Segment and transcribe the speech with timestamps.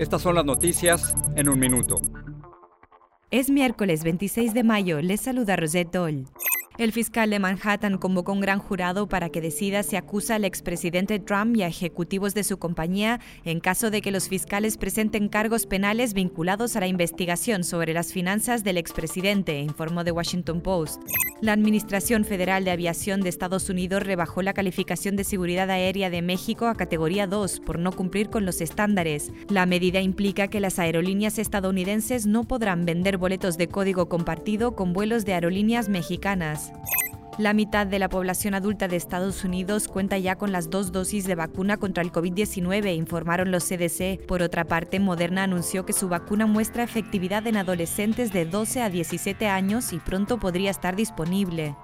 [0.00, 2.00] estas son las noticias en un minuto.
[3.30, 6.26] Es miércoles 26 de mayo, les saluda Rosette Doll.
[6.80, 11.18] El fiscal de Manhattan convocó un gran jurado para que decida si acusa al expresidente
[11.18, 15.66] Trump y a ejecutivos de su compañía en caso de que los fiscales presenten cargos
[15.66, 21.02] penales vinculados a la investigación sobre las finanzas del expresidente, informó The Washington Post.
[21.42, 26.22] La Administración Federal de Aviación de Estados Unidos rebajó la calificación de seguridad aérea de
[26.22, 29.32] México a categoría 2 por no cumplir con los estándares.
[29.50, 34.94] La medida implica que las aerolíneas estadounidenses no podrán vender boletos de código compartido con
[34.94, 36.69] vuelos de aerolíneas mexicanas.
[37.38, 41.26] La mitad de la población adulta de Estados Unidos cuenta ya con las dos dosis
[41.26, 44.26] de vacuna contra el COVID-19, informaron los CDC.
[44.26, 48.90] Por otra parte, Moderna anunció que su vacuna muestra efectividad en adolescentes de 12 a
[48.90, 51.74] 17 años y pronto podría estar disponible.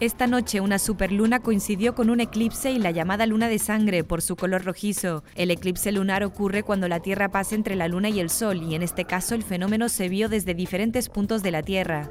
[0.00, 4.20] Esta noche una superluna coincidió con un eclipse y la llamada luna de sangre por
[4.20, 5.24] su color rojizo.
[5.34, 8.74] El eclipse lunar ocurre cuando la Tierra pasa entre la luna y el Sol y
[8.74, 12.10] en este caso el fenómeno se vio desde diferentes puntos de la Tierra.